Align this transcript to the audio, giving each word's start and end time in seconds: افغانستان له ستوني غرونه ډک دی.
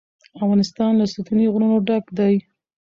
افغانستان 0.39 0.91
له 0.99 1.05
ستوني 1.13 1.45
غرونه 1.53 1.77
ډک 1.87 2.05
دی. 2.17 2.35